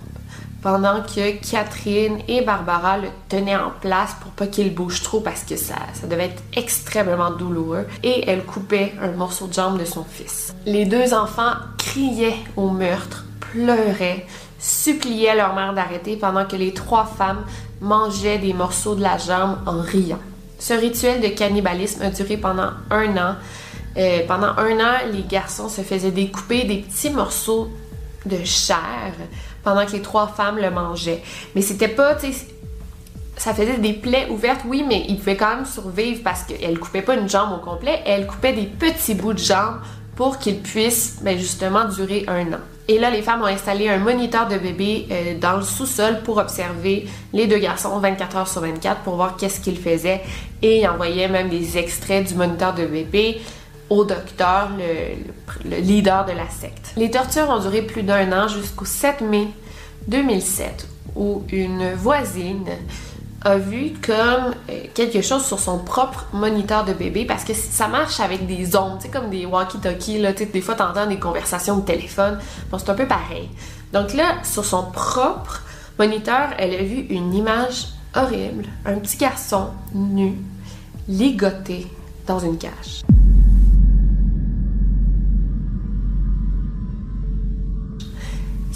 pendant 0.61 1.01
que 1.01 1.31
Catherine 1.49 2.19
et 2.27 2.41
Barbara 2.41 2.97
le 2.97 3.09
tenaient 3.29 3.55
en 3.55 3.71
place 3.81 4.15
pour 4.21 4.31
pas 4.31 4.47
qu'il 4.47 4.73
bouge 4.73 5.03
trop 5.03 5.19
parce 5.19 5.43
que 5.43 5.55
ça, 5.55 5.75
devait 6.09 6.25
être 6.25 6.43
extrêmement 6.55 7.31
douloureux 7.31 7.87
et 8.03 8.29
elle 8.29 8.43
coupait 8.43 8.93
un 9.01 9.11
morceau 9.11 9.47
de 9.47 9.53
jambe 9.53 9.79
de 9.79 9.85
son 9.85 10.03
fils. 10.03 10.55
Les 10.65 10.85
deux 10.85 11.13
enfants 11.13 11.53
criaient 11.77 12.37
au 12.55 12.69
meurtre, 12.69 13.25
pleuraient, 13.39 14.25
suppliaient 14.59 15.35
leur 15.35 15.53
mère 15.53 15.73
d'arrêter 15.73 16.17
pendant 16.17 16.45
que 16.45 16.55
les 16.55 16.73
trois 16.73 17.05
femmes 17.05 17.45
mangeaient 17.81 18.39
des 18.39 18.53
morceaux 18.53 18.95
de 18.95 19.03
la 19.03 19.17
jambe 19.17 19.57
en 19.65 19.81
riant. 19.81 20.19
Ce 20.59 20.73
rituel 20.73 21.21
de 21.21 21.27
cannibalisme 21.27 22.01
a 22.01 22.09
duré 22.09 22.37
pendant 22.37 22.71
un 22.89 23.15
an. 23.17 23.35
Euh, 23.95 24.19
pendant 24.27 24.55
un 24.57 24.79
an, 24.79 24.93
les 25.11 25.23
garçons 25.23 25.69
se 25.69 25.81
faisaient 25.81 26.11
découper 26.11 26.63
des 26.63 26.77
petits 26.77 27.11
morceaux 27.11 27.69
de 28.25 28.43
chair 28.43 29.13
pendant 29.67 29.85
que 29.85 29.91
les 29.91 30.01
trois 30.01 30.27
femmes 30.27 30.59
le 30.59 30.71
mangeaient. 30.71 31.21
Mais 31.53 31.61
c'était 31.61 31.89
pas, 31.89 32.15
tu 32.15 32.31
sais, 32.31 32.47
ça 33.35 33.53
faisait 33.53 33.77
des 33.77 33.91
plaies 33.91 34.29
ouvertes, 34.29 34.61
oui, 34.65 34.85
mais 34.87 35.03
ils 35.09 35.17
pouvaient 35.17 35.35
quand 35.35 35.57
même 35.57 35.65
survivre 35.65 36.21
parce 36.23 36.43
qu'elle 36.43 36.79
coupait 36.79 37.01
pas 37.01 37.15
une 37.15 37.27
jambe 37.27 37.51
au 37.51 37.57
complet, 37.57 38.01
elle 38.05 38.27
coupait 38.27 38.53
des 38.53 38.63
petits 38.63 39.13
bouts 39.13 39.33
de 39.33 39.39
jambe 39.39 39.79
pour 40.15 40.39
qu'ils 40.39 40.61
puissent 40.61 41.17
ben, 41.21 41.37
justement 41.37 41.83
durer 41.83 42.23
un 42.29 42.53
an. 42.53 42.59
Et 42.87 42.97
là, 42.97 43.09
les 43.09 43.21
femmes 43.21 43.41
ont 43.41 43.47
installé 43.47 43.89
un 43.89 43.97
moniteur 43.97 44.47
de 44.47 44.57
bébé 44.57 45.05
euh, 45.11 45.37
dans 45.37 45.57
le 45.57 45.63
sous-sol 45.63 46.21
pour 46.23 46.37
observer 46.37 47.05
les 47.33 47.45
deux 47.45 47.57
garçons 47.59 47.99
24 47.99 48.37
heures 48.37 48.47
sur 48.47 48.61
24 48.61 49.01
pour 49.01 49.17
voir 49.17 49.35
qu'est-ce 49.35 49.59
qu'ils 49.59 49.77
faisaient. 49.77 50.21
Et 50.61 50.79
ils 50.79 50.87
envoyaient 50.87 51.27
même 51.27 51.49
des 51.49 51.77
extraits 51.77 52.25
du 52.25 52.35
moniteur 52.35 52.73
de 52.73 52.85
bébé 52.85 53.41
au 53.89 54.03
docteur, 54.03 54.69
le, 54.77 55.77
leader 55.77 56.25
de 56.25 56.31
la 56.31 56.49
secte. 56.49 56.93
Les 56.95 57.11
tortures 57.11 57.49
ont 57.49 57.59
duré 57.59 57.81
plus 57.81 58.03
d'un 58.03 58.31
an 58.31 58.47
jusqu'au 58.47 58.85
7 58.85 59.21
mai 59.21 59.47
2007 60.07 60.87
où 61.15 61.43
une 61.51 61.93
voisine 61.93 62.65
a 63.41 63.57
vu 63.57 63.93
comme 64.05 64.53
euh, 64.69 64.85
quelque 64.93 65.21
chose 65.21 65.45
sur 65.45 65.59
son 65.59 65.79
propre 65.79 66.25
moniteur 66.33 66.85
de 66.85 66.93
bébé 66.93 67.25
parce 67.25 67.43
que 67.43 67.53
ça 67.53 67.87
marche 67.87 68.19
avec 68.19 68.45
des 68.45 68.75
ondes, 68.75 68.99
comme 69.11 69.29
des 69.29 69.45
walkie-talkies, 69.45 70.21
des 70.51 70.61
fois 70.61 70.75
t'entends 70.75 71.07
des 71.07 71.19
conversations 71.19 71.77
de 71.77 71.85
téléphone, 71.85 72.39
c'est 72.77 72.89
un 72.89 72.95
peu 72.95 73.05
pareil. 73.05 73.49
Donc 73.93 74.13
là, 74.13 74.35
sur 74.43 74.65
son 74.65 74.83
propre 74.91 75.61
moniteur, 75.97 76.49
elle 76.57 76.73
a 76.73 76.83
vu 76.83 77.05
une 77.09 77.33
image 77.33 77.87
horrible, 78.15 78.65
un 78.85 78.95
petit 78.95 79.17
garçon 79.17 79.69
nu, 79.93 80.33
ligoté 81.07 81.87
dans 82.25 82.39
une 82.39 82.57
cage. 82.57 83.03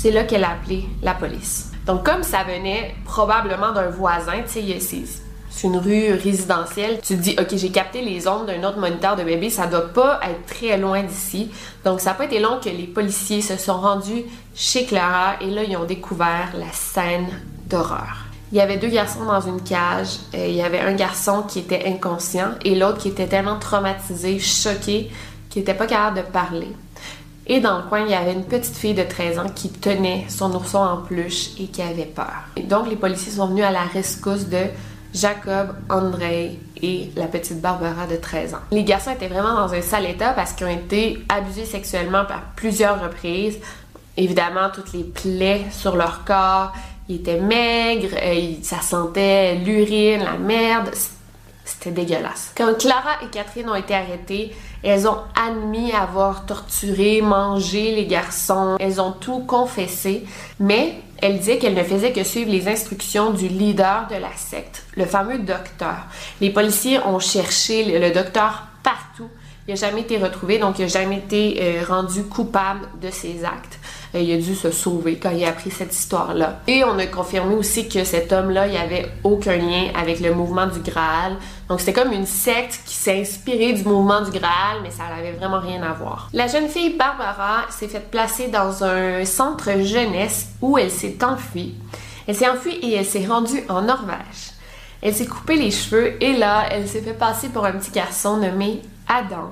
C'est 0.02 0.10
là 0.10 0.24
qu'elle 0.24 0.44
a 0.44 0.54
appelé 0.54 0.86
la 1.04 1.14
police. 1.14 1.70
Donc, 1.86 2.04
comme 2.04 2.24
ça 2.24 2.44
venait 2.44 2.96
probablement 3.06 3.72
d'un 3.72 3.92
voisin, 3.92 4.42
tu 4.52 4.60
sais, 4.80 5.06
c'est 5.52 5.68
une 5.68 5.78
rue 5.78 6.14
résidentielle, 6.14 7.00
tu 7.04 7.16
te 7.16 7.22
dis, 7.22 7.36
OK, 7.40 7.56
j'ai 7.56 7.70
capté 7.70 8.02
les 8.02 8.28
ondes 8.28 8.48
d'un 8.48 8.68
autre 8.68 8.80
moniteur 8.80 9.16
de 9.16 9.22
bébé, 9.22 9.52
ça 9.52 9.68
doit 9.68 9.94
pas 9.94 10.20
être 10.24 10.44
très 10.48 10.76
loin 10.80 11.04
d'ici. 11.04 11.52
Donc, 11.86 12.00
ça 12.00 12.10
n'a 12.10 12.16
pas 12.16 12.26
été 12.26 12.40
long 12.40 12.60
que 12.60 12.70
les 12.70 12.88
policiers 12.88 13.44
se 13.44 13.58
sont 13.58 13.80
rendus 13.80 14.24
chez 14.56 14.86
Clara 14.86 15.36
et 15.40 15.52
là, 15.52 15.62
ils 15.62 15.78
ont 15.78 15.86
découvert 15.86 16.50
la 16.58 16.72
scène 16.72 17.28
d'horreur. 17.68 18.26
Il 18.52 18.58
y 18.58 18.62
avait 18.62 18.78
deux 18.78 18.90
garçons 18.90 19.26
dans 19.26 19.42
une 19.42 19.62
cage. 19.62 20.18
Euh, 20.34 20.48
il 20.48 20.56
y 20.56 20.64
avait 20.64 20.80
un 20.80 20.96
garçon 20.96 21.44
qui 21.44 21.60
était 21.60 21.84
inconscient 21.86 22.54
et 22.66 22.74
l'autre 22.74 22.98
qui 22.98 23.10
était 23.10 23.28
tellement 23.28 23.60
traumatisé, 23.60 24.40
choqué, 24.40 25.12
qu'il 25.52 25.62
n'était 25.62 25.76
pas 25.76 25.86
capable 25.86 26.18
de 26.18 26.24
parler. 26.24 26.70
Et 27.54 27.60
dans 27.60 27.80
le 27.80 27.84
coin, 27.84 28.06
il 28.06 28.10
y 28.10 28.14
avait 28.14 28.32
une 28.32 28.46
petite 28.46 28.78
fille 28.78 28.94
de 28.94 29.04
13 29.04 29.40
ans 29.40 29.50
qui 29.54 29.68
tenait 29.68 30.24
son 30.30 30.56
ourson 30.56 30.78
en 30.78 30.98
peluche 31.00 31.50
et 31.60 31.66
qui 31.66 31.82
avait 31.82 32.06
peur. 32.06 32.46
Donc, 32.64 32.90
les 32.90 32.96
policiers 32.96 33.34
sont 33.34 33.48
venus 33.48 33.66
à 33.66 33.72
la 33.72 33.82
rescousse 33.82 34.48
de 34.48 34.68
Jacob, 35.14 35.76
André 35.90 36.58
et 36.82 37.12
la 37.18 37.26
petite 37.26 37.60
Barbara 37.60 38.08
de 38.08 38.16
13 38.16 38.54
ans. 38.54 38.60
Les 38.72 38.86
garçons 38.86 39.12
étaient 39.12 39.28
vraiment 39.28 39.54
dans 39.54 39.74
un 39.74 39.82
sale 39.82 40.06
état 40.06 40.30
parce 40.32 40.54
qu'ils 40.54 40.66
ont 40.66 40.70
été 40.70 41.20
abusés 41.28 41.66
sexuellement 41.66 42.24
par 42.24 42.42
plusieurs 42.56 43.04
reprises. 43.04 43.60
Évidemment, 44.16 44.70
toutes 44.74 44.94
les 44.94 45.04
plaies 45.04 45.66
sur 45.72 45.98
leur 45.98 46.24
corps, 46.24 46.72
ils 47.10 47.18
étaient 47.18 47.42
maigres, 47.42 48.16
euh, 48.16 48.54
ça 48.62 48.80
sentait 48.80 49.56
l'urine, 49.56 50.24
la 50.24 50.38
merde. 50.38 50.92
C'était 51.72 51.92
dégueulasse. 51.92 52.52
Quand 52.56 52.78
Clara 52.78 53.16
et 53.24 53.28
Catherine 53.28 53.70
ont 53.70 53.76
été 53.76 53.96
arrêtées, 53.96 54.54
elles 54.84 55.08
ont 55.08 55.18
admis 55.36 55.92
avoir 55.92 56.46
torturé, 56.46 57.22
mangé 57.22 57.96
les 57.96 58.06
garçons. 58.06 58.76
Elles 58.80 59.00
ont 59.00 59.14
tout 59.14 59.40
confessé. 59.40 60.24
Mais 60.60 60.96
elles 61.22 61.38
disaient 61.38 61.60
qu'elles 61.60 61.76
ne 61.76 61.84
faisaient 61.84 62.12
que 62.12 62.24
suivre 62.24 62.52
les 62.52 62.68
instructions 62.68 63.32
du 63.32 63.48
leader 63.48 64.08
de 64.10 64.16
la 64.16 64.36
secte, 64.36 64.84
le 64.96 65.06
fameux 65.06 65.40
docteur. 65.40 66.08
Les 66.42 66.50
policiers 66.50 67.00
ont 67.00 67.20
cherché 67.20 68.00
le 68.00 68.12
docteur 68.12 68.64
partout. 68.84 69.30
Il 69.68 69.76
n'a 69.76 69.80
jamais 69.80 70.02
été 70.02 70.18
retrouvé, 70.18 70.58
donc 70.58 70.80
il 70.80 70.84
n'a 70.84 70.88
jamais 70.88 71.18
été 71.18 71.60
euh, 71.62 71.84
rendu 71.88 72.24
coupable 72.24 72.88
de 73.00 73.12
ses 73.12 73.46
actes. 73.46 73.80
Euh, 74.14 74.20
il 74.20 74.32
a 74.34 74.38
dû 74.38 74.56
se 74.56 74.72
sauver 74.72 75.18
quand 75.18 75.32
il 75.32 75.44
a 75.46 75.50
appris 75.50 75.72
cette 75.72 75.94
histoire-là. 75.94 76.60
Et 76.68 76.84
on 76.84 76.98
a 77.00 77.06
confirmé 77.08 77.56
aussi 77.56 77.88
que 77.88 78.04
cet 78.04 78.32
homme-là, 78.34 78.68
il 78.68 78.76
avait 78.76 79.10
aucun 79.24 79.58
lien 79.58 79.88
avec 79.96 80.20
le 80.20 80.34
mouvement 80.34 80.68
du 80.68 80.80
Graal. 80.80 81.38
Donc 81.70 81.80
c'était 81.80 81.94
comme 81.94 82.12
une 82.12 82.26
secte 82.26 82.82
qui 82.86 82.96
s'est 82.96 83.22
inspirée 83.22 83.74
du 83.74 83.84
mouvement 83.84 84.22
du 84.22 84.32
Graal, 84.32 84.80
mais 84.84 84.92
ça 84.92 85.04
n'avait 85.16 85.32
vraiment 85.32 85.60
rien 85.60 85.82
à 85.82 85.94
voir. 85.94 86.30
La 86.34 86.48
jeune 86.48 86.68
fille 86.68 86.98
Barbara 86.98 87.66
s'est 87.70 87.88
faite 87.88 88.12
placer 88.12 88.48
dans 88.48 88.84
un 88.84 89.24
centre 89.26 89.70
jeunesse 89.82 90.50
où 90.62 90.78
elle 90.78 90.92
s'est 90.92 91.24
enfuie. 91.24 91.76
Elle 92.28 92.36
s'est 92.36 92.50
enfuie 92.50 92.76
et 92.82 92.96
elle 92.96 93.06
s'est 93.06 93.26
rendue 93.26 93.64
en 93.70 93.82
Norvège. 93.82 94.52
Elle 95.02 95.16
s'est 95.16 95.26
coupé 95.26 95.56
les 95.56 95.72
cheveux 95.72 96.22
et 96.22 96.34
là, 96.34 96.66
elle 96.70 96.88
s'est 96.88 97.02
fait 97.02 97.14
passer 97.14 97.50
pour 97.50 97.66
un 97.66 97.72
petit 97.72 97.92
garçon 97.92 98.38
nommé 98.38 98.82
Adam. 99.08 99.52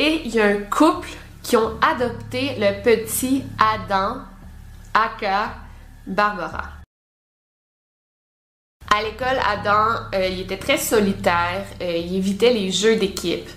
Et 0.00 0.22
il 0.24 0.32
y 0.32 0.40
a 0.40 0.46
un 0.46 0.60
couple 0.60 1.08
qui 1.42 1.56
ont 1.56 1.72
adopté 1.82 2.54
le 2.56 2.80
petit 2.84 3.42
Adam, 3.58 4.18
aka 4.94 5.56
Barbara. 6.06 6.68
À 8.94 9.02
l'école, 9.02 9.40
Adam, 9.44 10.06
euh, 10.14 10.28
il 10.28 10.42
était 10.42 10.56
très 10.56 10.78
solitaire, 10.78 11.64
euh, 11.82 11.96
il 11.96 12.14
évitait 12.14 12.52
les 12.52 12.70
jeux 12.70 12.94
d'équipe. 12.94 13.48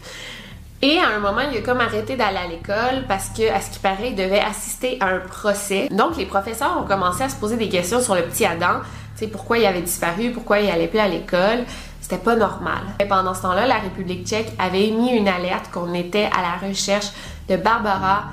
Et 0.81 0.97
à 0.97 1.09
un 1.09 1.19
moment, 1.19 1.41
il 1.41 1.55
a 1.55 1.61
comme 1.61 1.79
arrêté 1.79 2.15
d'aller 2.15 2.39
à 2.39 2.47
l'école 2.47 3.05
parce 3.07 3.29
que, 3.29 3.47
à 3.53 3.61
ce 3.61 3.69
qui 3.69 3.77
paraît, 3.77 4.09
il 4.09 4.15
devait 4.15 4.39
assister 4.39 4.97
à 4.99 5.09
un 5.09 5.19
procès. 5.19 5.89
Donc, 5.91 6.17
les 6.17 6.25
professeurs 6.25 6.75
ont 6.81 6.87
commencé 6.87 7.21
à 7.21 7.29
se 7.29 7.35
poser 7.35 7.55
des 7.55 7.69
questions 7.69 8.01
sur 8.01 8.15
le 8.15 8.23
petit 8.23 8.45
Adam. 8.47 8.81
Tu 9.15 9.25
sais, 9.25 9.27
pourquoi 9.27 9.59
il 9.59 9.65
avait 9.67 9.83
disparu, 9.83 10.31
pourquoi 10.31 10.59
il 10.59 10.71
allait 10.71 10.87
plus 10.87 10.97
à 10.97 11.07
l'école. 11.07 11.65
C'était 12.11 12.23
pas 12.23 12.35
normal. 12.35 12.81
Et 12.99 13.05
pendant 13.05 13.33
ce 13.33 13.41
temps-là, 13.43 13.65
la 13.65 13.77
République 13.77 14.27
tchèque 14.27 14.51
avait 14.59 14.87
émis 14.87 15.11
une 15.11 15.29
alerte 15.29 15.71
qu'on 15.71 15.93
était 15.93 16.25
à 16.25 16.41
la 16.41 16.67
recherche 16.67 17.07
de 17.47 17.55
Barbara 17.55 18.23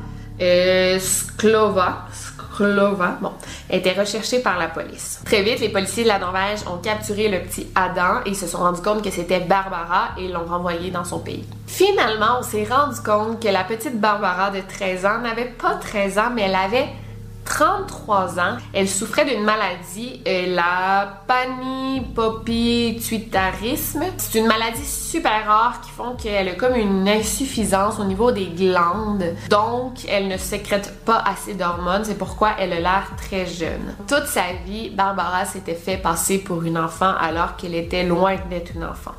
euh, 0.40 0.99
Sklova. 0.99 2.06
Sklova, 2.12 3.18
bon, 3.20 3.30
était 3.70 3.92
recherchée 3.92 4.40
par 4.40 4.58
la 4.58 4.66
police. 4.66 5.20
Très 5.25 5.42
vite, 5.42 5.61
les 5.61 5.68
policiers 5.68 6.02
de 6.02 6.08
la 6.08 6.18
Norvège 6.18 6.58
ont 6.66 6.78
capturé 6.78 7.28
le 7.28 7.40
petit 7.40 7.68
Adam 7.76 8.20
et 8.26 8.35
se 8.35 8.49
sont 8.49 8.58
rendus 8.58 8.82
compte 8.82 9.00
que 9.00 9.12
c'était 9.12 9.38
Barbara 9.38 10.08
et 10.18 10.26
l'ont 10.26 10.47
renvoyé 10.47 10.90
dans 10.90 11.04
son 11.04 11.20
pays. 11.20 11.44
Finalement, 11.68 12.38
on 12.40 12.42
s'est 12.42 12.66
rendu 12.68 13.00
compte 13.00 13.40
que 13.40 13.49
la 13.49 13.62
petite 13.62 14.00
Barbara 14.00 14.50
de 14.50 14.61
13 14.61 15.06
ans 15.06 15.18
n'avait 15.20 15.54
pas 15.56 15.76
13 15.76 16.18
ans, 16.18 16.30
mais 16.35 16.42
elle 16.42 16.56
avait 16.56 16.88
33 17.48 18.38
ans. 18.38 18.58
Elle 18.74 18.88
souffrait 18.88 19.24
d'une 19.24 19.42
maladie, 19.42 20.20
euh, 20.28 20.54
la 20.54 21.22
panhypopituitarisme. 21.26 24.04
C'est 24.18 24.38
une 24.38 24.46
maladie 24.46 24.84
super 24.84 25.46
rare 25.46 25.80
qui 25.80 25.90
font 25.90 26.14
qu'elle 26.14 26.50
a 26.50 26.54
comme 26.54 26.76
une 26.76 27.08
insuffisance 27.08 27.98
au 27.98 28.04
niveau 28.04 28.30
des 28.32 28.48
glandes. 28.48 29.34
Donc, 29.48 30.04
elle 30.08 30.28
ne 30.28 30.36
sécrète 30.36 31.02
pas 31.04 31.24
assez 31.26 31.54
d'hormones. 31.54 32.04
C'est 32.04 32.18
pourquoi 32.18 32.50
elle 32.58 32.74
a 32.74 32.80
l'air 32.80 33.12
très 33.16 33.46
jeune. 33.46 33.96
Toute 34.06 34.26
sa 34.26 34.52
vie, 34.66 34.90
Barbara 34.90 35.46
s'était 35.46 35.74
fait 35.74 35.96
passer 35.96 36.36
pour 36.38 36.62
une 36.64 36.76
enfant 36.78 37.14
alors 37.18 37.56
qu'elle 37.56 37.74
était 37.74 38.04
loin 38.04 38.36
d'être 38.50 38.74
une 38.74 38.84
enfant. 38.84 39.14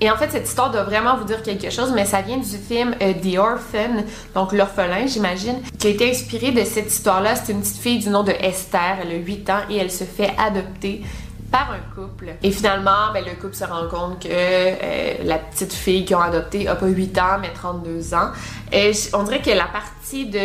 Et 0.00 0.10
en 0.10 0.16
fait, 0.16 0.30
cette 0.30 0.46
histoire 0.46 0.70
doit 0.70 0.84
vraiment 0.84 1.16
vous 1.16 1.24
dire 1.24 1.42
quelque 1.42 1.70
chose, 1.70 1.92
mais 1.94 2.04
ça 2.04 2.20
vient 2.20 2.36
du 2.36 2.58
film 2.58 2.94
euh, 3.00 3.14
The 3.14 3.38
Orphan, 3.38 4.04
donc 4.34 4.52
l'orphelin, 4.52 5.06
j'imagine, 5.06 5.60
qui 5.78 5.86
a 5.86 5.90
été 5.90 6.10
inspiré 6.10 6.52
de 6.52 6.64
cette 6.64 6.88
histoire-là. 6.88 7.34
C'est 7.36 7.52
une 7.52 7.60
petite 7.60 7.78
fille 7.78 7.98
du 7.98 8.10
nom 8.10 8.22
de 8.22 8.32
Esther, 8.32 8.98
elle 9.02 9.12
a 9.12 9.16
8 9.16 9.50
ans 9.50 9.60
et 9.70 9.76
elle 9.76 9.90
se 9.90 10.04
fait 10.04 10.32
adopter 10.38 11.02
par 11.50 11.70
un 11.72 11.94
couple. 11.94 12.34
Et 12.42 12.50
finalement, 12.50 13.12
ben, 13.14 13.24
le 13.24 13.40
couple 13.40 13.54
se 13.54 13.64
rend 13.64 13.88
compte 13.88 14.22
que 14.22 14.28
euh, 14.30 15.14
la 15.24 15.38
petite 15.38 15.72
fille 15.72 16.04
qu'ils 16.04 16.16
ont 16.16 16.20
adoptée 16.20 16.68
a 16.68 16.74
pas 16.74 16.86
8 16.86 17.18
ans, 17.18 17.38
mais 17.40 17.50
32 17.54 18.14
ans. 18.14 18.32
Et 18.72 18.92
on 19.14 19.22
dirait 19.22 19.40
que 19.40 19.50
la 19.50 19.66
partie 19.66 20.26
de 20.26 20.38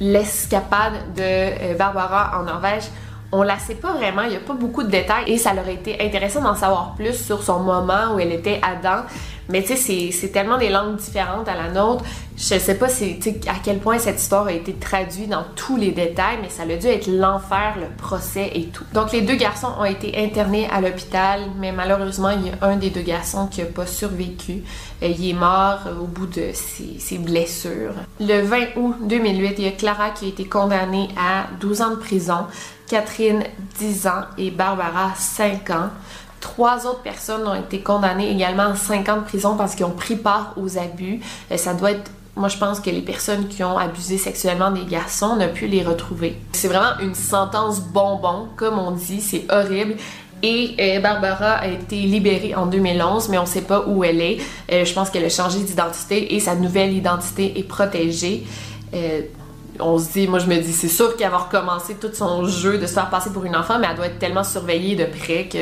l'escapade 0.00 1.14
de 1.14 1.22
euh, 1.22 1.74
Barbara 1.74 2.38
en 2.38 2.44
Norvège 2.44 2.84
on 3.32 3.42
la 3.42 3.58
sait 3.58 3.74
pas 3.74 3.92
vraiment, 3.94 4.22
il 4.22 4.32
y 4.32 4.36
a 4.36 4.40
pas 4.40 4.54
beaucoup 4.54 4.82
de 4.82 4.90
détails 4.90 5.24
et 5.26 5.38
ça 5.38 5.52
leur 5.52 5.66
a 5.66 5.70
été 5.70 6.00
intéressant 6.00 6.42
d'en 6.42 6.54
savoir 6.54 6.94
plus 6.94 7.14
sur 7.14 7.42
son 7.42 7.60
moment 7.60 8.14
où 8.14 8.18
elle 8.18 8.32
était 8.32 8.60
Adam. 8.62 9.02
Mais 9.48 9.62
tu 9.62 9.76
sais, 9.76 10.10
c'est 10.10 10.28
tellement 10.28 10.58
des 10.58 10.70
langues 10.70 10.96
différentes 10.96 11.48
à 11.48 11.54
la 11.54 11.70
nôtre. 11.70 12.04
Je 12.36 12.58
sais 12.58 12.74
pas 12.74 12.88
si, 12.88 13.18
à 13.46 13.54
quel 13.62 13.78
point 13.78 13.98
cette 13.98 14.20
histoire 14.20 14.46
a 14.46 14.52
été 14.52 14.74
traduite 14.74 15.28
dans 15.28 15.44
tous 15.54 15.76
les 15.76 15.92
détails, 15.92 16.38
mais 16.42 16.50
ça 16.50 16.64
a 16.64 16.76
dû 16.76 16.86
être 16.86 17.06
l'enfer, 17.06 17.76
le 17.80 17.86
procès 17.96 18.50
et 18.54 18.64
tout. 18.64 18.84
Donc 18.92 19.12
les 19.12 19.22
deux 19.22 19.36
garçons 19.36 19.68
ont 19.78 19.84
été 19.84 20.18
internés 20.18 20.68
à 20.68 20.80
l'hôpital, 20.80 21.42
mais 21.58 21.70
malheureusement, 21.70 22.30
il 22.30 22.48
y 22.48 22.50
a 22.50 22.66
un 22.66 22.76
des 22.76 22.90
deux 22.90 23.02
garçons 23.02 23.46
qui 23.46 23.62
a 23.62 23.66
pas 23.66 23.86
survécu. 23.86 24.64
Euh, 25.02 25.06
il 25.06 25.30
est 25.30 25.32
mort 25.32 25.80
au 26.00 26.06
bout 26.06 26.26
de 26.26 26.50
ses 26.52 27.18
blessures. 27.18 27.94
Le 28.20 28.42
20 28.42 28.76
août 28.76 28.96
2008, 29.02 29.54
il 29.58 29.64
y 29.64 29.68
a 29.68 29.72
Clara 29.72 30.10
qui 30.10 30.26
a 30.26 30.28
été 30.28 30.44
condamnée 30.44 31.08
à 31.16 31.46
12 31.60 31.82
ans 31.82 31.90
de 31.90 31.96
prison 31.96 32.46
Catherine 32.88 33.42
10 33.78 34.06
ans 34.06 34.24
et 34.38 34.50
Barbara 34.50 35.12
5 35.16 35.70
ans. 35.70 35.90
Trois 36.40 36.86
autres 36.86 37.02
personnes 37.02 37.46
ont 37.46 37.54
été 37.54 37.80
condamnées 37.80 38.30
également 38.30 38.64
à 38.64 38.76
5 38.76 39.08
ans 39.08 39.16
de 39.16 39.24
prison 39.24 39.56
parce 39.56 39.74
qu'ils 39.74 39.86
ont 39.86 39.90
pris 39.90 40.16
part 40.16 40.54
aux 40.56 40.78
abus. 40.78 41.20
Euh, 41.50 41.56
ça 41.56 41.74
doit 41.74 41.92
être 41.92 42.10
moi, 42.36 42.48
je 42.48 42.58
pense 42.58 42.80
que 42.80 42.90
les 42.90 43.00
personnes 43.00 43.48
qui 43.48 43.64
ont 43.64 43.78
abusé 43.78 44.18
sexuellement 44.18 44.70
des 44.70 44.84
garçons, 44.84 45.36
n'ont 45.36 45.48
pu 45.48 45.66
les 45.66 45.82
retrouver. 45.82 46.36
C'est 46.52 46.68
vraiment 46.68 46.98
une 47.00 47.14
sentence 47.14 47.80
bonbon, 47.80 48.48
comme 48.56 48.78
on 48.78 48.90
dit, 48.90 49.22
c'est 49.22 49.46
horrible. 49.50 49.94
Et 50.42 50.74
euh, 50.78 51.00
Barbara 51.00 51.52
a 51.52 51.68
été 51.68 51.96
libérée 51.96 52.54
en 52.54 52.66
2011, 52.66 53.30
mais 53.30 53.38
on 53.38 53.42
ne 53.42 53.46
sait 53.46 53.62
pas 53.62 53.84
où 53.86 54.04
elle 54.04 54.20
est. 54.20 54.38
Euh, 54.70 54.84
je 54.84 54.92
pense 54.92 55.08
qu'elle 55.08 55.24
a 55.24 55.30
changé 55.30 55.60
d'identité 55.60 56.34
et 56.34 56.40
sa 56.40 56.54
nouvelle 56.54 56.92
identité 56.92 57.58
est 57.58 57.62
protégée 57.62 58.44
on 59.80 59.98
se 59.98 60.12
dit, 60.12 60.28
moi 60.28 60.38
je 60.38 60.46
me 60.46 60.56
dis, 60.56 60.72
c'est 60.72 60.88
sûr 60.88 61.16
qu'elle 61.16 61.30
va 61.30 61.38
recommencer 61.38 61.94
tout 61.94 62.10
son 62.12 62.46
jeu 62.46 62.78
de 62.78 62.86
se 62.86 62.94
faire 62.94 63.10
passer 63.10 63.30
pour 63.30 63.44
une 63.44 63.56
enfant, 63.56 63.78
mais 63.78 63.86
elle 63.90 63.96
doit 63.96 64.06
être 64.06 64.18
tellement 64.18 64.44
surveillée 64.44 64.96
de 64.96 65.04
près 65.04 65.48
que. 65.48 65.58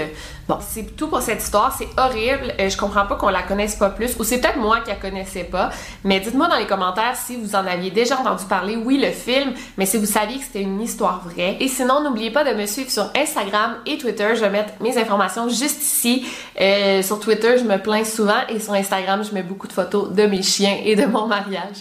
Bon, 0.47 0.59
c'est 0.61 0.95
tout 0.95 1.09
pour 1.09 1.23
cette 1.23 1.43
histoire. 1.43 1.75
C'est 1.77 1.89
horrible. 1.97 2.53
Euh, 2.61 2.69
je 2.69 2.77
comprends 2.77 3.07
pas 3.07 3.17
qu'on 3.17 3.31
la 3.31 3.43
connaisse 3.43 3.77
pas 3.77 3.89
plus. 3.89 4.15
Ou 4.19 4.25
c'est 4.25 4.39
peut-être 4.39 4.59
moi 4.59 4.81
qui 4.81 4.91
la 4.91 4.97
connaissais 4.97 5.45
pas. 5.45 5.71
Mais 6.05 6.21
dites-moi 6.21 6.49
dans 6.49 6.59
les 6.59 6.67
commentaires 6.67 7.17
si 7.17 7.37
vous 7.37 7.55
en 7.57 7.67
aviez 7.67 7.91
déjà 7.91 8.19
entendu 8.19 8.45
parler. 8.45 8.77
Oui, 8.77 8.99
le 8.99 9.11
film, 9.11 9.55
mais 9.79 9.87
si 9.87 9.97
vous 9.97 10.05
saviez 10.05 10.37
que 10.37 10.45
c'était 10.45 10.61
une 10.61 10.83
histoire 10.83 11.23
vraie. 11.27 11.57
Et 11.61 11.69
sinon, 11.69 12.03
n'oubliez 12.03 12.31
pas 12.31 12.45
de 12.45 12.55
me 12.55 12.67
suivre 12.67 12.91
sur 12.91 13.11
Instagram 13.17 13.77
et 13.87 13.97
Twitter. 13.97 14.29
Je 14.35 14.41
vais 14.41 14.51
mettre 14.51 14.75
mes 14.81 14.99
informations 14.99 15.49
juste 15.49 15.83
ici. 15.83 16.27
Euh, 16.61 17.03
sur 17.03 17.21
Twitter, 17.21 17.57
je 17.57 17.65
me 17.65 17.79
plains 17.79 18.05
souvent. 18.05 18.43
Et 18.51 18.61
sur 18.61 18.75
Instagram, 18.75 19.25
je 19.25 19.33
mets 19.33 19.43
beaucoup 19.43 19.67
de 19.67 19.73
photos 19.73 20.11
de 20.11 20.27
mes 20.27 20.43
chiens 20.43 20.77
et 20.85 20.95
de 20.95 21.07
mon 21.07 21.27
mariage. 21.27 21.77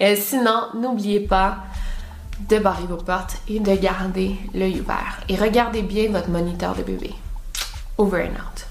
Euh, 0.00 0.16
sinon, 0.16 0.70
n'oubliez 0.74 1.20
pas 1.20 1.58
de 2.48 2.58
barrer 2.58 2.86
vos 2.86 2.96
portes 2.96 3.38
et 3.48 3.60
de 3.60 3.74
garder 3.74 4.36
l'œil 4.54 4.80
ouvert. 4.80 5.20
Et 5.28 5.36
regardez 5.36 5.82
bien 5.82 6.10
votre 6.10 6.28
moniteur 6.28 6.74
de 6.74 6.82
bébé. 6.82 7.14
Over 7.98 8.22
and 8.22 8.34
out. 8.34 8.67